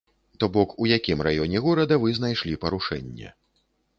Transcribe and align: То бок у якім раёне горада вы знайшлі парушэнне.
То 0.43 0.47
бок 0.53 0.69
у 0.85 0.87
якім 0.91 1.19
раёне 1.27 1.61
горада 1.67 1.99
вы 2.05 2.15
знайшлі 2.19 2.57
парушэнне. 2.63 3.29